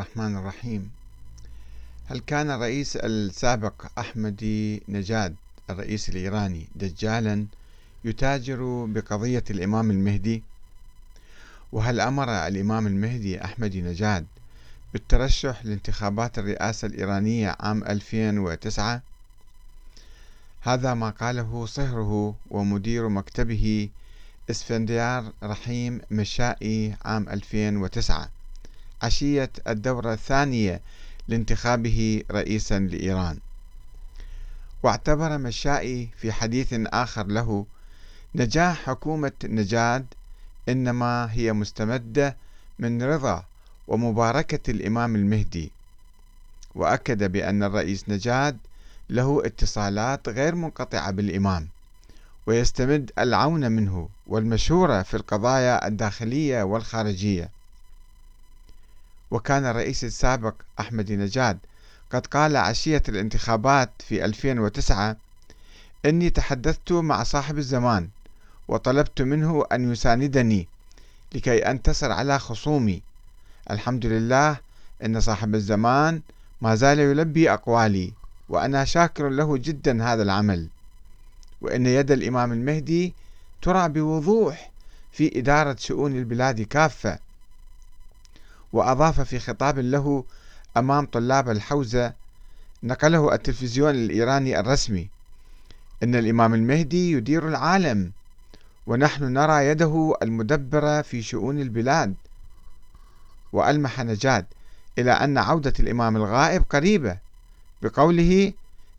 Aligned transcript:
الرحمن 0.00 0.36
الرحيم. 0.36 0.90
هل 2.08 2.18
كان 2.20 2.50
الرئيس 2.50 2.96
السابق 2.96 3.86
أحمدي 3.98 4.82
نجاد 4.88 5.34
الرئيس 5.70 6.08
الإيراني 6.08 6.66
دجالا 6.74 7.46
يتاجر 8.04 8.84
بقضية 8.88 9.44
الإمام 9.50 9.90
المهدي؟ 9.90 10.42
وهل 11.72 12.00
أمر 12.00 12.46
الإمام 12.46 12.86
المهدي 12.86 13.44
أحمدي 13.44 13.82
نجاد 13.82 14.26
بالترشح 14.92 15.64
لانتخابات 15.64 16.38
الرئاسة 16.38 16.86
الإيرانية 16.86 17.56
عام 17.60 17.84
2009 17.84 19.02
هذا 20.60 20.94
ما 20.94 21.10
قاله 21.10 21.66
صهره 21.66 22.34
ومدير 22.50 23.08
مكتبه 23.08 23.88
إسفنديار 24.50 25.32
رحيم 25.42 26.00
مشائي 26.10 26.96
عام 27.04 27.28
2009 27.28 28.39
عشية 29.02 29.50
الدورة 29.68 30.12
الثانية 30.12 30.80
لانتخابه 31.28 32.22
رئيسا 32.30 32.78
لإيران. 32.78 33.38
واعتبر 34.82 35.38
مشائي 35.38 36.08
في 36.16 36.32
حديث 36.32 36.68
آخر 36.72 37.26
له 37.26 37.66
نجاح 38.34 38.82
حكومة 38.86 39.32
نجاد 39.44 40.06
إنما 40.68 41.32
هي 41.32 41.52
مستمدة 41.52 42.36
من 42.78 43.02
رضا 43.02 43.44
ومباركة 43.88 44.70
الإمام 44.70 45.16
المهدي. 45.16 45.70
وأكد 46.74 47.32
بأن 47.32 47.62
الرئيس 47.62 48.08
نجاد 48.08 48.58
له 49.10 49.42
اتصالات 49.44 50.28
غير 50.28 50.54
منقطعة 50.54 51.10
بالإمام 51.10 51.68
ويستمد 52.46 53.10
العون 53.18 53.72
منه 53.72 54.08
والمشورة 54.26 55.02
في 55.02 55.16
القضايا 55.16 55.86
الداخلية 55.86 56.62
والخارجية. 56.62 57.50
وكان 59.30 59.66
الرئيس 59.66 60.04
السابق 60.04 60.54
أحمد 60.80 61.12
نجاد 61.12 61.58
قد 62.10 62.26
قال 62.26 62.56
عشية 62.56 63.02
الانتخابات 63.08 63.90
في 63.98 64.24
2009 64.24 65.16
إني 66.06 66.30
تحدثت 66.30 66.92
مع 66.92 67.22
صاحب 67.22 67.58
الزمان 67.58 68.08
وطلبت 68.68 69.22
منه 69.22 69.64
أن 69.72 69.92
يساندني 69.92 70.68
لكي 71.34 71.70
أنتصر 71.70 72.12
على 72.12 72.38
خصومي. 72.38 73.02
الحمد 73.70 74.06
لله 74.06 74.56
إن 75.04 75.20
صاحب 75.20 75.54
الزمان 75.54 76.20
ما 76.60 76.74
زال 76.74 76.98
يلبي 76.98 77.52
أقوالي 77.52 78.12
وأنا 78.48 78.84
شاكر 78.84 79.28
له 79.28 79.56
جدا 79.56 80.04
هذا 80.12 80.22
العمل. 80.22 80.68
وإن 81.60 81.86
يد 81.86 82.10
الإمام 82.10 82.52
المهدي 82.52 83.14
ترى 83.62 83.88
بوضوح 83.88 84.70
في 85.12 85.38
إدارة 85.38 85.76
شؤون 85.78 86.16
البلاد 86.16 86.62
كافة. 86.62 87.18
وأضاف 88.72 89.20
في 89.20 89.38
خطاب 89.38 89.78
له 89.78 90.24
أمام 90.76 91.06
طلاب 91.06 91.50
الحوزة 91.50 92.12
نقله 92.82 93.34
التلفزيون 93.34 93.90
الإيراني 93.90 94.60
الرسمي 94.60 95.08
إن 96.02 96.14
الإمام 96.14 96.54
المهدي 96.54 97.12
يدير 97.12 97.48
العالم 97.48 98.12
ونحن 98.86 99.24
نرى 99.24 99.66
يده 99.66 100.14
المدبرة 100.22 101.02
في 101.02 101.22
شؤون 101.22 101.60
البلاد 101.60 102.14
وألمح 103.52 104.00
نجاد 104.00 104.46
إلى 104.98 105.12
أن 105.12 105.38
عودة 105.38 105.72
الإمام 105.80 106.16
الغائب 106.16 106.64
قريبة 106.70 107.18
بقوله 107.82 108.52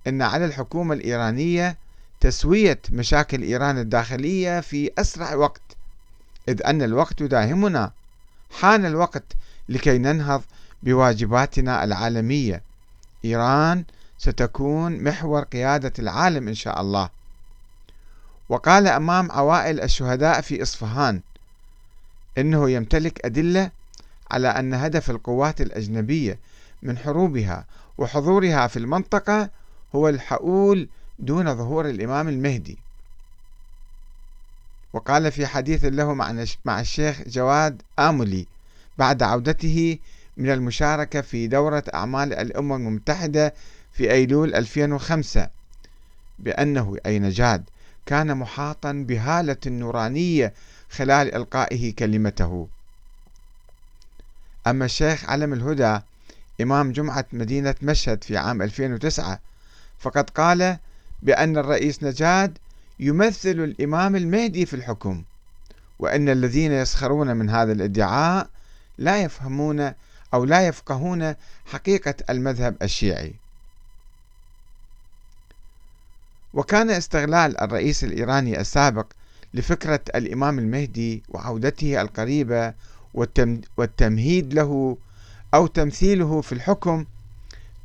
إن 0.07 0.21
على 0.21 0.45
الحكومة 0.45 0.93
الإيرانية 0.93 1.77
تسوية 2.19 2.79
مشاكل 2.91 3.41
إيران 3.41 3.77
الداخلية 3.77 4.59
في 4.59 4.91
أسرع 4.97 5.35
وقت 5.35 5.61
إذ 6.47 6.65
أن 6.65 6.81
الوقت 6.81 7.21
يداهمنا. 7.21 7.91
حان 8.59 8.85
الوقت 8.85 9.23
لكي 9.69 9.97
ننهض 9.97 10.41
بواجباتنا 10.83 11.83
العالمية. 11.83 12.61
إيران 13.25 13.83
ستكون 14.17 15.03
محور 15.03 15.43
قيادة 15.43 15.93
العالم 15.99 16.47
إن 16.47 16.55
شاء 16.55 16.81
الله. 16.81 17.09
وقال 18.49 18.87
أمام 18.87 19.31
عوائل 19.31 19.81
الشهداء 19.81 20.41
في 20.41 20.61
إصفهان 20.61 21.21
إنه 22.37 22.69
يمتلك 22.69 23.25
أدلة 23.25 23.71
على 24.31 24.47
أن 24.47 24.73
هدف 24.73 25.09
القوات 25.09 25.61
الأجنبية 25.61 26.39
من 26.83 26.97
حروبها 26.97 27.65
وحضورها 27.97 28.67
في 28.67 28.77
المنطقة 28.77 29.49
هو 29.95 30.09
الحؤول 30.09 30.87
دون 31.19 31.55
ظهور 31.55 31.89
الإمام 31.89 32.27
المهدي. 32.27 32.77
وقال 34.93 35.31
في 35.31 35.47
حديث 35.47 35.85
له 35.85 36.13
مع 36.65 36.79
الشيخ 36.79 37.21
جواد 37.27 37.81
آملي 37.99 38.47
بعد 39.01 39.23
عودته 39.23 39.97
من 40.37 40.49
المشاركة 40.49 41.21
في 41.21 41.47
دورة 41.47 41.83
أعمال 41.93 42.33
الأمم 42.33 42.87
المتحدة 42.87 43.53
في 43.93 44.11
أيلول 44.11 44.55
2005 44.55 45.49
بأنه 46.39 46.97
أي 47.05 47.19
نجاد 47.19 47.63
كان 48.05 48.37
محاطا 48.37 48.91
بهالة 48.91 49.57
نورانية 49.65 50.53
خلال 50.89 51.35
إلقائه 51.35 51.95
كلمته. 51.95 52.67
أما 54.67 54.85
الشيخ 54.85 55.29
علم 55.29 55.53
الهدى 55.53 55.99
إمام 56.61 56.91
جمعة 56.91 57.25
مدينة 57.33 57.75
مشهد 57.81 58.23
في 58.23 58.37
عام 58.37 58.61
2009 58.61 59.39
فقد 59.99 60.29
قال 60.29 60.77
بأن 61.21 61.57
الرئيس 61.57 62.03
نجاد 62.03 62.57
يمثل 62.99 63.49
الإمام 63.49 64.15
المهدي 64.15 64.65
في 64.65 64.73
الحكم 64.73 65.23
وأن 65.99 66.29
الذين 66.29 66.71
يسخرون 66.71 67.35
من 67.35 67.49
هذا 67.49 67.71
الادعاء 67.71 68.49
لا 68.97 69.21
يفهمون 69.23 69.93
أو 70.33 70.45
لا 70.45 70.67
يفقهون 70.67 71.35
حقيقة 71.65 72.15
المذهب 72.29 72.75
الشيعي. 72.81 73.33
وكان 76.53 76.89
استغلال 76.89 77.61
الرئيس 77.61 78.03
الإيراني 78.03 78.59
السابق 78.59 79.05
لفكرة 79.53 79.99
الإمام 80.15 80.59
المهدي 80.59 81.23
وعودته 81.29 82.01
القريبة 82.01 82.73
والتمهيد 83.77 84.53
له 84.53 84.97
أو 85.53 85.67
تمثيله 85.67 86.41
في 86.41 86.51
الحكم 86.51 87.05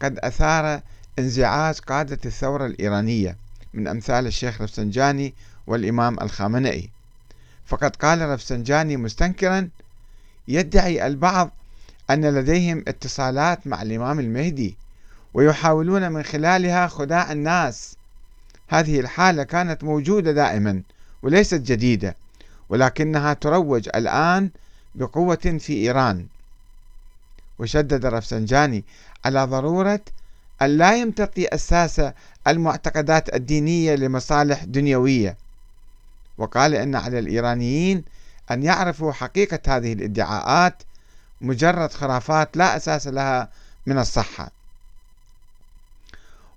قد 0.02 0.18
أثار 0.18 0.80
انزعاج 1.18 1.78
قادة 1.78 2.18
الثورة 2.24 2.66
الإيرانية 2.66 3.36
من 3.74 3.88
أمثال 3.88 4.26
الشيخ 4.26 4.60
رفسنجاني 4.60 5.34
والإمام 5.66 6.20
الخامنئي. 6.20 6.90
فقد 7.66 7.96
قال 7.96 8.28
رفسنجاني 8.28 8.96
مستنكرا 8.96 9.68
يدعي 10.48 11.06
البعض 11.06 11.50
أن 12.10 12.24
لديهم 12.24 12.84
اتصالات 12.88 13.66
مع 13.66 13.82
الإمام 13.82 14.20
المهدي 14.20 14.76
ويحاولون 15.34 16.12
من 16.12 16.22
خلالها 16.22 16.86
خداع 16.86 17.32
الناس. 17.32 17.96
هذه 18.68 19.00
الحالة 19.00 19.42
كانت 19.42 19.84
موجودة 19.84 20.32
دائما 20.32 20.82
وليست 21.22 21.60
جديدة 21.60 22.16
ولكنها 22.68 23.32
تروج 23.32 23.88
الآن 23.94 24.50
بقوة 24.94 25.56
في 25.60 25.72
إيران. 25.72 26.26
وشدد 27.58 28.06
رفسنجاني 28.06 28.84
على 29.24 29.44
ضرورة 29.44 30.00
أن 30.62 30.76
لا 30.76 30.96
يمتطي 30.96 31.46
أساس 31.48 32.02
المعتقدات 32.46 33.34
الدينية 33.34 33.94
لمصالح 33.94 34.64
دنيوية. 34.64 35.36
وقال 36.38 36.74
إن 36.74 36.94
على 36.94 37.18
الإيرانيين 37.18 38.04
أن 38.50 38.62
يعرفوا 38.62 39.12
حقيقة 39.12 39.76
هذه 39.76 39.92
الادعاءات 39.92 40.82
مجرد 41.40 41.92
خرافات 41.92 42.56
لا 42.56 42.76
أساس 42.76 43.06
لها 43.06 43.48
من 43.86 43.98
الصحة. 43.98 44.50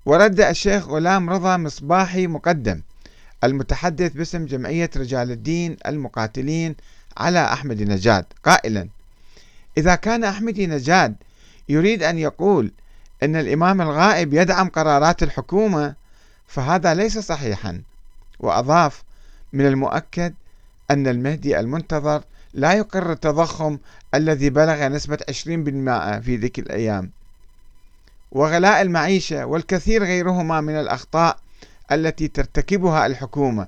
ورد 0.05 0.41
الشيخ 0.41 0.87
غلام 0.87 1.29
رضا 1.29 1.57
مصباحي 1.57 2.27
مقدم 2.27 2.81
المتحدث 3.43 4.11
باسم 4.11 4.45
جمعية 4.45 4.89
رجال 4.95 5.31
الدين 5.31 5.77
المقاتلين 5.85 6.75
على 7.17 7.53
أحمد 7.53 7.81
نجاد 7.81 8.25
قائلا 8.45 8.87
إذا 9.77 9.95
كان 9.95 10.23
أحمد 10.23 10.59
نجاد 10.59 11.15
يريد 11.69 12.03
أن 12.03 12.17
يقول 12.17 12.71
أن 13.23 13.35
الإمام 13.35 13.81
الغائب 13.81 14.33
يدعم 14.33 14.69
قرارات 14.69 15.23
الحكومة 15.23 15.95
فهذا 16.47 16.93
ليس 16.93 17.17
صحيحا. 17.17 17.81
وأضاف 18.39 19.03
من 19.53 19.65
المؤكد 19.65 20.33
أن 20.91 21.07
المهدي 21.07 21.59
المنتظر 21.59 22.23
لا 22.53 22.73
يقر 22.73 23.11
التضخم 23.11 23.77
الذي 24.13 24.49
بلغ 24.49 24.87
نسبة 24.87 25.17
20% 25.17 26.19
في 26.19 26.37
ذيك 26.41 26.59
الأيام. 26.59 27.11
وغلاء 28.31 28.81
المعيشة 28.81 29.45
والكثير 29.45 30.03
غيرهما 30.03 30.61
من 30.61 30.73
الأخطاء 30.73 31.39
التي 31.91 32.27
ترتكبها 32.27 33.05
الحكومة. 33.05 33.67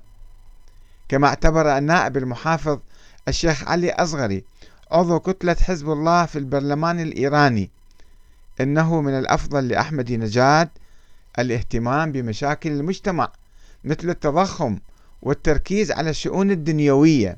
كما 1.10 1.28
اعتبر 1.28 1.78
النائب 1.78 2.18
المحافظ 2.18 2.80
الشيخ 3.28 3.68
علي 3.68 3.92
أصغري 3.92 4.44
عضو 4.92 5.20
كتلة 5.20 5.56
حزب 5.56 5.90
الله 5.90 6.26
في 6.26 6.40
البرلمان 6.40 7.00
الإيراني 7.00 7.70
إنه 8.62 9.02
من 9.02 9.20
الأفضل 9.20 9.68
لأحمد 9.68 10.12
نجاد 10.12 10.70
الاهتمام 11.40 12.12
بمشاكل 12.12 12.72
المجتمع 12.72 13.32
مثل 13.84 14.10
التضخم 14.10 14.80
والتركيز 15.22 15.92
على 15.92 16.10
الشؤون 16.10 16.52
الدنيوية. 16.52 17.38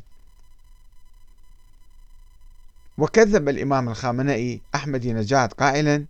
وكذب 2.97 3.49
الإمام 3.49 3.89
الخامنئي 3.89 4.61
أحمدي 4.75 5.13
نجاد 5.13 5.53
قائلا 5.53 6.05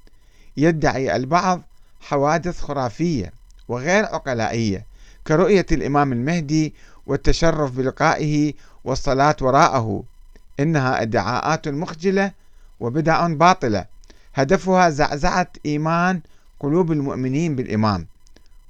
يدعي 0.58 1.16
البعض 1.16 1.62
حوادث 2.02 2.62
خرافية 2.62 3.34
وغير 3.68 4.06
عقلائية 4.06 4.86
كرؤية 5.28 5.66
الإمام 5.72 6.14
المهدي 6.14 6.74
والتشرف 7.08 7.72
بلقائه 7.72 8.54
والصلاة 8.84 9.36
وراءه 9.42 10.04
إنها 10.60 11.02
ادعاءات 11.02 11.68
مخجلة 11.68 12.32
وبدع 12.80 13.28
باطلة 13.28 13.86
هدفها 14.36 14.90
زعزعة 14.90 15.48
إيمان 15.66 16.22
قلوب 16.60 16.92
المؤمنين 16.92 17.56
بالإمام. 17.56 18.08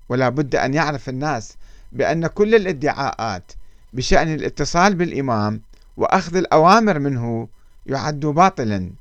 ولا 0.10 0.30
بد 0.30 0.56
أن 0.56 0.74
يعرف 0.74 1.10
الناس 1.10 1.56
بأن 1.94 2.28
كل 2.28 2.56
الادعاءات 2.56 3.52
بشأن 3.94 4.34
الاتصال 4.34 4.96
بالإمام 4.96 5.62
وأخذ 5.98 6.36
الأوامر 6.36 7.00
منه 7.00 7.48
يعد 7.86 8.20
باطلا. 8.20 8.92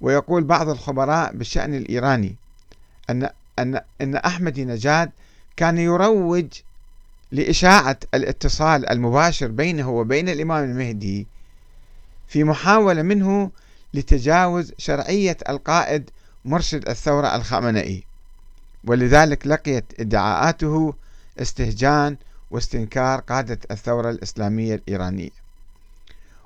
ويقول 0.00 0.44
بعض 0.44 0.68
الخبراء 0.68 1.32
بالشأن 1.36 1.74
الإيراني 1.74 2.36
أن 3.10 3.28
أن 3.58 3.80
أن 4.00 4.16
أحمدي 4.16 4.64
نجاد 4.64 5.10
كان 5.56 5.78
يروج 5.78 6.46
لإشاعة 7.32 7.98
الاتصال 8.14 8.88
المباشر 8.90 9.46
بينه 9.46 9.90
وبين 9.90 10.28
الإمام 10.28 10.64
المهدي 10.64 11.26
في 12.28 12.44
محاولة 12.44 13.02
منه 13.02 13.50
لتجاوز 13.94 14.72
شرعية 14.78 15.36
القائد 15.48 16.10
مرشد 16.44 16.88
الثورة 16.88 17.36
الخامنئي. 17.36 18.04
ولذلك 18.86 19.46
لقيت 19.46 19.84
ادعاءاته 20.00 20.94
استهجان 21.38 22.16
واستنكار 22.50 23.20
قادة 23.20 23.58
الثورة 23.70 24.10
الإسلامية 24.10 24.74
الإيرانية. 24.74 25.30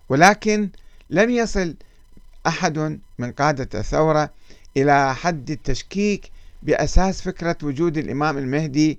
ولكن 0.09 0.69
لم 1.11 1.31
يصل 1.31 1.75
أحد 2.47 2.99
من 3.19 3.33
قادة 3.33 3.81
الثورة 3.81 4.31
إلى 4.77 5.15
حد 5.15 5.51
التشكيك 5.51 6.31
بأساس 6.63 7.23
فكرة 7.23 7.57
وجود 7.63 7.99
الإمام 7.99 8.39
المهدي 8.39 8.99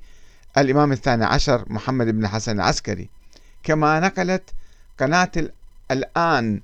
الإمام 0.57 0.91
الثاني 0.91 1.25
عشر 1.25 1.65
محمد 1.67 2.07
بن 2.07 2.27
حسن 2.27 2.55
العسكري. 2.55 3.09
كما 3.63 3.99
نقلت 3.99 4.49
قناة 4.99 5.31
الآن 5.91 6.61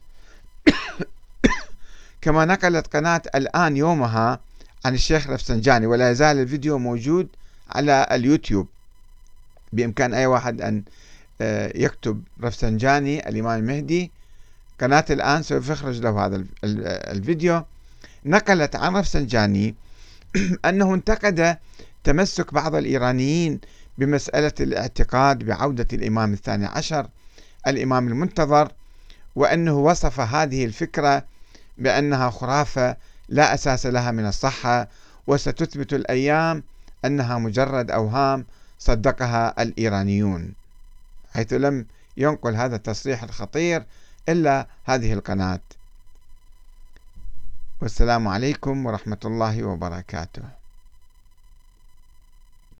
كما 2.21 2.45
نقلت 2.45 2.87
قناة 2.87 3.21
الآن 3.35 3.77
يومها 3.77 4.39
عن 4.85 4.93
الشيخ 4.93 5.29
رفسنجاني 5.29 5.85
ولا 5.85 6.11
يزال 6.11 6.39
الفيديو 6.39 6.77
موجود 6.77 7.27
على 7.69 8.07
اليوتيوب. 8.11 8.67
بإمكان 9.73 10.13
أي 10.13 10.25
واحد 10.25 10.61
أن 10.61 10.83
آه، 11.41 11.71
يكتب 11.75 12.23
رفسنجاني 12.43 13.29
الإمام 13.29 13.59
المهدي 13.59 14.11
قناة 14.81 15.05
الآن 15.09 15.43
سوف 15.43 15.69
يخرج 15.69 16.01
له 16.01 16.25
هذا 16.25 16.45
الفيديو. 16.63 17.63
نقلت 18.25 18.75
عن 18.75 18.95
رفسنجاني 18.95 19.75
أنه 20.69 20.93
انتقد 20.93 21.57
تمسك 22.03 22.53
بعض 22.53 22.75
الإيرانيين 22.75 23.59
بمسألة 23.97 24.53
الاعتقاد 24.59 25.43
بعودة 25.43 25.87
الإمام 25.93 26.33
الثاني 26.33 26.65
عشر 26.65 27.07
الإمام 27.67 28.07
المنتظر 28.07 28.71
وأنه 29.35 29.77
وصف 29.77 30.19
هذه 30.19 30.65
الفكرة 30.65 31.25
بأنها 31.77 32.29
خرافة 32.29 32.97
لا 33.29 33.53
أساس 33.53 33.85
لها 33.85 34.11
من 34.11 34.25
الصحة 34.25 34.87
وستثبت 35.27 35.93
الأيام 35.93 36.63
أنها 37.05 37.37
مجرد 37.37 37.91
أوهام 37.91 38.45
صدقها 38.79 39.61
الإيرانيون 39.61 40.53
حيث 41.33 41.53
لم 41.53 41.85
ينقل 42.17 42.55
هذا 42.55 42.75
التصريح 42.75 43.23
الخطير 43.23 43.85
إلا 44.29 44.67
هذه 44.83 45.13
القناة. 45.13 45.59
والسلام 47.81 48.27
عليكم 48.27 48.85
ورحمة 48.85 49.17
الله 49.25 49.63
وبركاته. 49.63 50.43